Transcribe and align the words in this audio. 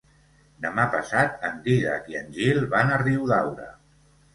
Demà 0.65 0.85
passat 0.95 1.47
en 1.51 1.61
Dídac 1.69 2.11
i 2.15 2.21
en 2.25 2.35
Gil 2.41 2.67
van 2.77 2.95
a 2.99 3.03
Riudaura. 3.07 3.75